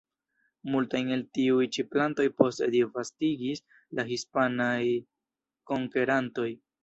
[0.75, 3.63] Multajn el tiuj ĉi plantoj poste disvastigis
[3.99, 4.81] la hispanaj
[5.73, 6.49] konkerantoj.